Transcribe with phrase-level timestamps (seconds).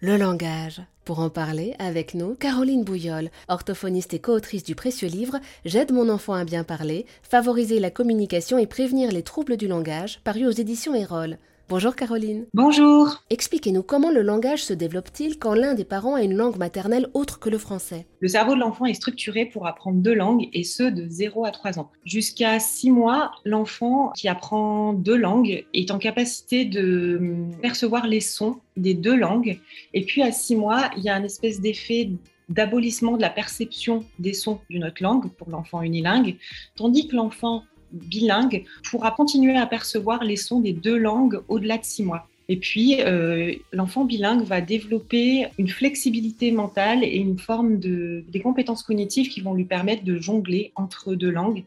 [0.00, 0.82] Le langage.
[1.06, 6.10] Pour en parler, avec nous, Caroline Bouillol, orthophoniste et co-autrice du précieux livre J'aide mon
[6.10, 10.50] enfant à bien parler, favoriser la communication et prévenir les troubles du langage, paru aux
[10.50, 11.38] éditions Erol.
[11.68, 12.46] Bonjour Caroline.
[12.54, 13.24] Bonjour.
[13.28, 17.40] Expliquez-nous comment le langage se développe-t-il quand l'un des parents a une langue maternelle autre
[17.40, 18.06] que le français?
[18.20, 21.50] Le cerveau de l'enfant est structuré pour apprendre deux langues et ce de 0 à
[21.50, 21.90] 3 ans.
[22.04, 27.20] Jusqu'à 6 mois, l'enfant qui apprend deux langues est en capacité de
[27.60, 29.58] percevoir les sons des deux langues.
[29.92, 32.10] Et puis à 6 mois, il y a un espèce d'effet
[32.48, 36.36] d'abolissement de la perception des sons d'une autre langue pour l'enfant unilingue,
[36.76, 41.84] tandis que l'enfant bilingue pourra continuer à percevoir les sons des deux langues au-delà de
[41.84, 42.28] six mois.
[42.48, 48.40] Et puis, euh, l'enfant bilingue va développer une flexibilité mentale et une forme de des
[48.40, 51.64] compétences cognitives qui vont lui permettre de jongler entre deux langues.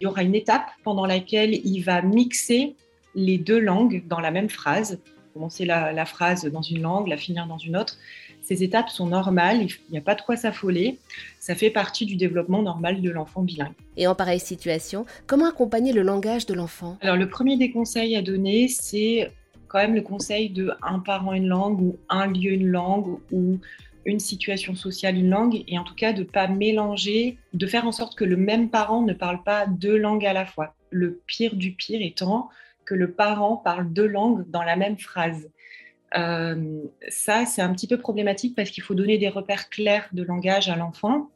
[0.00, 2.74] Il y aura une étape pendant laquelle il va mixer
[3.14, 4.98] les deux langues dans la même phrase,
[5.34, 7.98] commencer la, la phrase dans une langue, la finir dans une autre.
[8.44, 10.98] Ces étapes sont normales, il n'y a pas de quoi s'affoler.
[11.40, 13.72] Ça fait partie du développement normal de l'enfant bilingue.
[13.96, 16.98] Et en pareille situation, comment accompagner le langage de l'enfant?
[17.00, 19.32] Alors le premier des conseils à donner, c'est
[19.68, 23.58] quand même le conseil de un parent une langue ou un lieu une langue ou
[24.04, 27.86] une situation sociale une langue et en tout cas de ne pas mélanger, de faire
[27.86, 30.74] en sorte que le même parent ne parle pas deux langues à la fois.
[30.90, 32.50] Le pire du pire étant
[32.84, 35.48] que le parent parle deux langues dans la même phrase.
[36.16, 40.22] Euh, ça, c'est un petit peu problématique parce qu'il faut donner des repères clairs de
[40.22, 41.30] langage à l'enfant.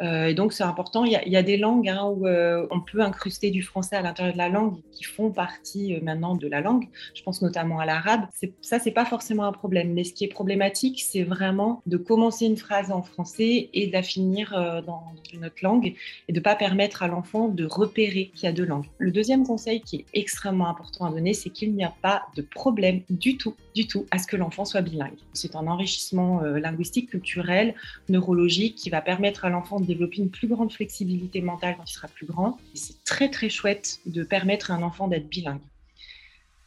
[0.00, 1.04] Euh, et donc, c'est important.
[1.04, 4.32] Il y, a, des langues hein, où euh, on peut incruster du français à l'intérieur
[4.34, 6.88] de la langue qui font partie euh, maintenant de la langue.
[7.14, 8.22] Je pense notamment à l'arabe.
[8.60, 9.92] Ça, c'est pas forcément un problème.
[9.92, 13.92] Mais ce qui est problématique, c'est vraiment de commencer une phrase en français et de
[13.92, 14.50] la finir
[14.86, 15.94] dans, une autre langue
[16.28, 18.86] et de pas permettre à l'enfant de repérer qu'il y a deux langues.
[18.98, 22.42] Le deuxième conseil qui est extrêmement important à donner, c'est qu'il n'y a pas de
[22.42, 25.18] problème du tout, du tout, à ce que l'enfant soit bilingue.
[25.32, 27.74] C'est un enrichissement linguistique, culturel,
[28.08, 32.08] neurologique qui va permettre à l'enfant développer une plus grande flexibilité mentale quand il sera
[32.08, 32.58] plus grand.
[32.74, 35.60] C'est très très chouette de permettre à un enfant d'être bilingue.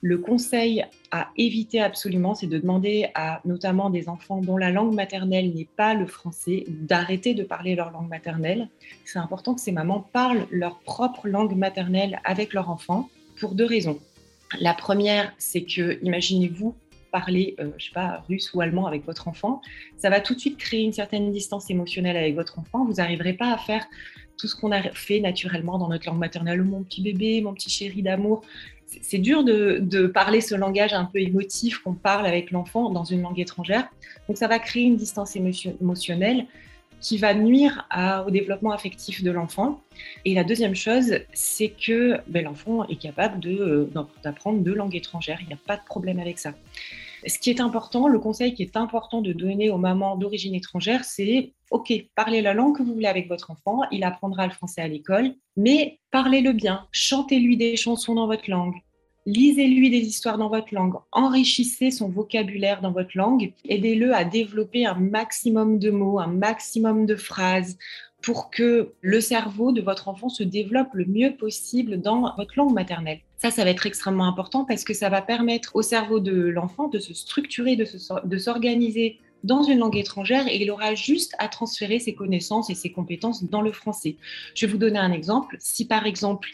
[0.04, 4.96] Le conseil à éviter absolument, c'est de demander à notamment des enfants dont la langue
[4.96, 8.68] maternelle n'est pas le français d'arrêter de parler leur langue maternelle.
[9.06, 13.66] C'est important que ces mamans parlent leur propre langue maternelle avec leur enfant pour deux
[13.66, 14.00] raisons.
[14.60, 16.76] La première, c'est que, imaginez-vous,
[17.12, 19.62] parler, euh, je sais pas, russe ou allemand avec votre enfant,
[19.98, 22.86] ça va tout de suite créer une certaine distance émotionnelle avec votre enfant.
[22.86, 23.86] Vous n'arriverez pas à faire
[24.38, 27.70] tout ce qu'on a fait naturellement dans notre langue maternelle, mon petit bébé, mon petit
[27.70, 28.42] chéri d'amour.
[28.88, 33.06] C'est dur de, de, parler ce langage un peu émotif qu'on parle avec l'enfant dans
[33.06, 33.88] une langue étrangère.
[34.28, 36.46] Donc ça va créer une distance émotionnelle
[37.02, 37.88] qui va nuire
[38.26, 39.82] au développement affectif de l'enfant.
[40.24, 43.92] Et la deuxième chose, c'est que ben, l'enfant est capable euh,
[44.24, 45.40] d'apprendre deux langues étrangères.
[45.42, 46.54] Il n'y a pas de problème avec ça.
[47.28, 51.04] Ce qui est important, le conseil qui est important de donner aux mamans d'origine étrangère,
[51.04, 54.82] c'est OK, parlez la langue que vous voulez avec votre enfant, il apprendra le français
[54.82, 58.76] à l'école, mais parlez-le bien, chantez-lui des chansons dans votre langue,
[59.26, 64.86] Lisez-lui des histoires dans votre langue, enrichissez son vocabulaire dans votre langue, aidez-le à développer
[64.86, 67.78] un maximum de mots, un maximum de phrases
[68.22, 72.74] pour que le cerveau de votre enfant se développe le mieux possible dans votre langue
[72.74, 73.20] maternelle.
[73.38, 76.88] Ça, ça va être extrêmement important parce que ça va permettre au cerveau de l'enfant
[76.88, 82.00] de se structurer, de s'organiser dans une langue étrangère et il aura juste à transférer
[82.00, 84.18] ses connaissances et ses compétences dans le français.
[84.56, 85.56] Je vais vous donner un exemple.
[85.60, 86.50] Si par exemple,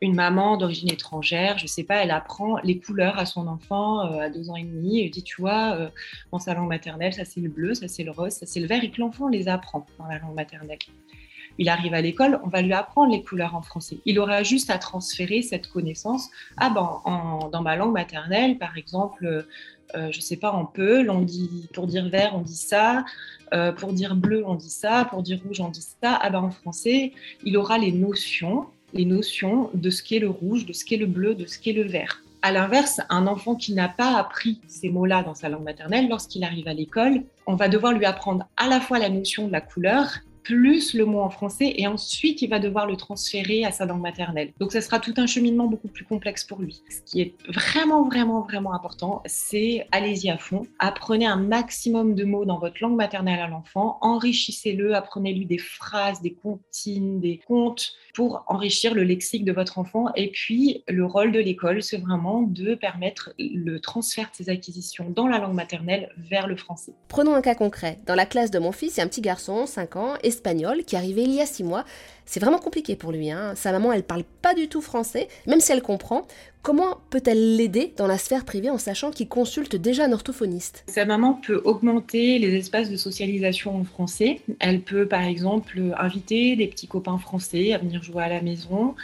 [0.00, 4.00] une maman d'origine étrangère, je ne sais pas, elle apprend les couleurs à son enfant
[4.00, 5.88] euh, à deux ans et demi, et dit, tu vois, euh,
[6.32, 8.66] dans sa langue maternelle, ça c'est le bleu, ça c'est le rose, ça c'est le
[8.66, 10.78] vert, et que l'enfant les apprend dans la langue maternelle.
[11.58, 13.98] Il arrive à l'école, on va lui apprendre les couleurs en français.
[14.04, 16.28] Il aura juste à transférer cette connaissance.
[16.58, 17.00] Ah ben,
[17.50, 19.46] dans ma langue maternelle, par exemple,
[19.94, 23.04] euh, je sais pas, en Peul, on dit, pour dire vert, on dit ça,
[23.54, 26.18] euh, pour dire bleu, on dit ça, pour dire rouge, on dit ça.
[26.20, 27.12] Ah ben, en français,
[27.44, 31.06] il aura les notions, les notions de ce qu'est le rouge, de ce qu'est le
[31.06, 32.22] bleu, de ce qu'est le vert.
[32.42, 36.44] À l'inverse, un enfant qui n'a pas appris ces mots-là dans sa langue maternelle, lorsqu'il
[36.44, 39.60] arrive à l'école, on va devoir lui apprendre à la fois la notion de la
[39.60, 43.84] couleur plus le mot en français et ensuite il va devoir le transférer à sa
[43.84, 44.52] langue maternelle.
[44.60, 46.82] Donc ce sera tout un cheminement beaucoup plus complexe pour lui.
[46.88, 50.62] Ce qui est vraiment, vraiment, vraiment important, c'est allez-y à fond.
[50.78, 56.22] Apprenez un maximum de mots dans votre langue maternelle à l'enfant, enrichissez-le, apprenez-lui des phrases,
[56.22, 60.06] des comptines, des contes pour enrichir le lexique de votre enfant.
[60.14, 65.10] Et puis le rôle de l'école, c'est vraiment de permettre le transfert de ses acquisitions
[65.10, 66.92] dans la langue maternelle vers le français.
[67.08, 67.98] Prenons un cas concret.
[68.06, 70.35] Dans la classe de mon fils, il y a un petit garçon, 5 ans, et
[70.36, 71.84] espagnol qui arrivait il y a six mois.
[72.26, 73.30] C'est vraiment compliqué pour lui.
[73.30, 73.54] Hein.
[73.54, 76.26] Sa maman, elle parle pas du tout français, même si elle comprend.
[76.62, 80.84] Comment peut-elle l'aider dans la sphère privée en sachant qu'il consulte déjà un orthophoniste?
[80.88, 84.40] Sa maman peut augmenter les espaces de socialisation en français.
[84.58, 88.96] Elle peut par exemple inviter des petits copains français à venir jouer à la maison.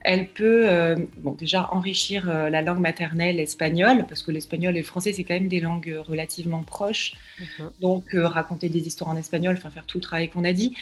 [0.00, 4.80] Elle peut euh, bon, déjà enrichir euh, la langue maternelle espagnole, parce que l'espagnol et
[4.80, 7.14] le français, c'est quand même des langues relativement proches.
[7.40, 7.70] Mhm.
[7.80, 10.76] Donc, euh, raconter des histoires en espagnol, enfin, faire tout le travail qu'on a dit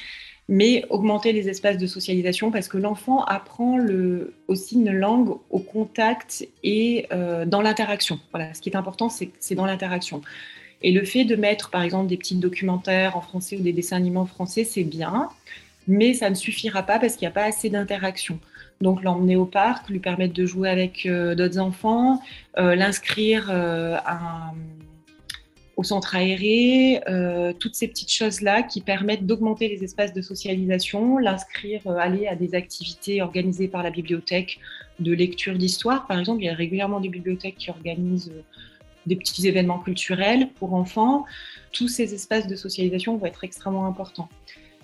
[0.46, 5.58] mais augmenter les espaces de socialisation parce que l'enfant apprend le, aussi une langue au
[5.58, 7.08] contact et
[7.46, 8.20] dans l'interaction.
[8.30, 10.20] Voilà, ce qui est important, c'est dans l'interaction.
[10.84, 13.96] Et le fait de mettre, par exemple, des petits documentaires en français ou des dessins
[13.96, 15.30] animés en français, c'est bien,
[15.88, 18.38] mais ça ne suffira pas parce qu'il n'y a pas assez d'interaction.
[18.84, 22.20] Donc l'emmener au parc, lui permettre de jouer avec euh, d'autres enfants,
[22.58, 24.52] euh, l'inscrire un
[25.76, 31.18] au centre aéré, euh, toutes ces petites choses-là qui permettent d'augmenter les espaces de socialisation,
[31.18, 34.60] l'inscrire, euh, aller à des activités organisées par la bibliothèque
[35.00, 36.06] de lecture d'histoire.
[36.06, 38.42] Par exemple, il y a régulièrement des bibliothèques qui organisent euh,
[39.06, 41.24] des petits événements culturels pour enfants.
[41.72, 44.28] Tous ces espaces de socialisation vont être extrêmement importants.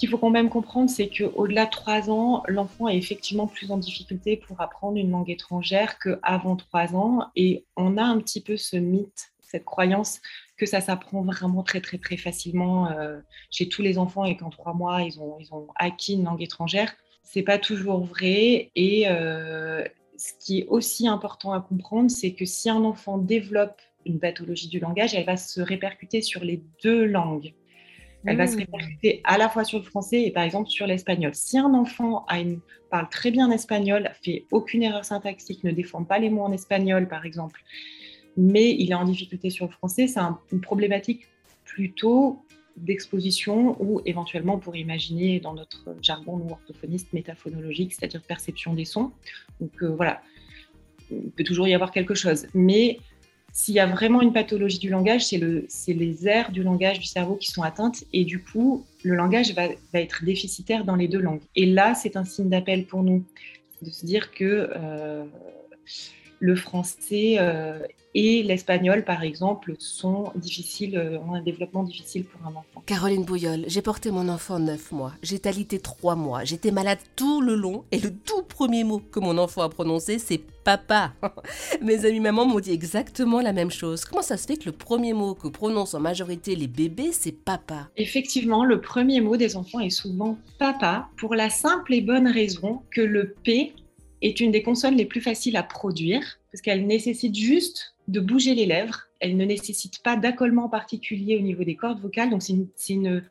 [0.01, 3.71] Ce qu'il faut quand même comprendre, c'est qu'au-delà de trois ans, l'enfant est effectivement plus
[3.71, 7.27] en difficulté pour apprendre une langue étrangère qu'avant trois ans.
[7.37, 10.23] Et on a un petit peu ce mythe, cette croyance
[10.57, 13.21] que ça s'apprend vraiment très très très facilement euh,
[13.51, 16.43] chez tous les enfants et qu'en trois mois ils ont, ils ont acquis une langue
[16.43, 16.95] étrangère.
[17.23, 19.85] C'est pas toujours vrai et euh,
[20.17, 24.69] ce qui est aussi important à comprendre, c'est que si un enfant développe une pathologie
[24.69, 27.53] du langage, elle va se répercuter sur les deux langues.
[28.27, 28.59] Elle va se mmh.
[28.59, 31.35] répercuter à la fois sur le français et par exemple sur l'espagnol.
[31.35, 36.07] Si un enfant a une, parle très bien espagnol, fait aucune erreur syntaxique, ne déforme
[36.07, 37.63] pas les mots en espagnol par exemple,
[38.37, 40.07] mais il est en difficulté sur le français.
[40.07, 40.21] C'est
[40.53, 41.27] une problématique
[41.65, 42.45] plutôt
[42.77, 49.13] d'exposition ou éventuellement pour imaginer dans notre jargon nous orthophoniste métaphonologique, c'est-à-dire perception des sons.
[49.61, 50.23] Donc euh, voilà,
[51.11, 52.47] il peut toujours y avoir quelque chose.
[52.55, 52.99] Mais
[53.53, 57.07] s'il y a vraiment une pathologie du langage, c'est le, les aires du langage du
[57.07, 61.21] cerveau qui sont atteintes et du coup, le langage va, être déficitaire dans les deux
[61.21, 61.41] langues.
[61.57, 63.25] Et là, c'est un signe d'appel pour nous
[63.83, 65.25] de se dire que euh,
[66.41, 67.79] le français euh,
[68.15, 72.83] et l'espagnol, par exemple, sont difficiles, euh, ont un développement difficile pour un enfant.
[72.87, 77.41] Caroline Bouillol, j'ai porté mon enfant neuf mois, j'ai alité trois mois, j'étais malade tout
[77.41, 81.13] le long et le tout premier mot que mon enfant a prononcé, c'est papa.
[81.83, 84.05] Mes amis mamans m'ont dit exactement la même chose.
[84.05, 87.33] Comment ça se fait que le premier mot que prononcent en majorité les bébés, c'est
[87.33, 92.27] papa Effectivement, le premier mot des enfants est souvent papa pour la simple et bonne
[92.27, 93.73] raison que le P
[94.23, 98.55] est une des consonnes les plus faciles à produire parce qu'elle nécessite juste de bouger
[98.55, 99.07] les lèvres.
[99.21, 102.31] Elle ne nécessite pas d'accollement particulier au niveau des cordes vocales.
[102.31, 103.23] Donc, c'est une,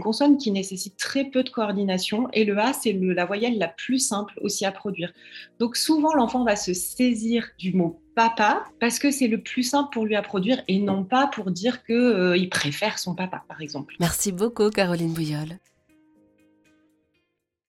[0.00, 2.28] consonne qui nécessite très peu de coordination.
[2.32, 5.12] Et le A, c'est la voyelle la plus simple aussi à produire.
[5.60, 9.90] Donc, souvent, l'enfant va se saisir du mot papa parce que c'est le plus simple
[9.92, 13.60] pour lui à produire et non pas pour dire qu'il euh, préfère son papa, par
[13.60, 13.94] exemple.
[14.00, 15.58] Merci beaucoup, Caroline Bouillol.